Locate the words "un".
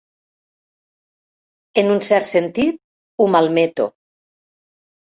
1.97-2.01